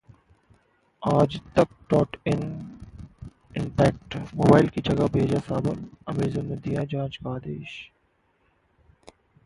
[1.03, 2.41] aajtak.in
[3.55, 7.79] impact: mobile की जगह भेजा साबुन, अमेजन ने दिया जांच का आदेश